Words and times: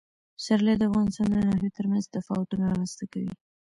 پسرلی 0.37 0.75
د 0.77 0.81
افغانستان 0.89 1.27
د 1.31 1.35
ناحیو 1.47 1.75
ترمنځ 1.77 2.03
تفاوتونه 2.15 2.63
رامنځ 2.71 2.91
ته 2.99 3.05
کوي. 3.13 3.33